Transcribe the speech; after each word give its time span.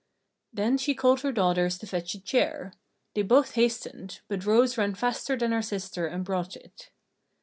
Then 0.51 0.79
she 0.79 0.95
called 0.95 1.21
her 1.21 1.31
daughters 1.31 1.77
to 1.77 1.85
fetch 1.85 2.15
a 2.15 2.19
chair. 2.19 2.73
They 3.13 3.21
both 3.21 3.53
hastened, 3.53 4.21
but 4.27 4.47
Rose 4.47 4.75
ran 4.75 4.95
faster 4.95 5.37
than 5.37 5.51
her 5.51 5.61
sister 5.61 6.07
and 6.07 6.25
brought 6.25 6.55
it. 6.55 6.89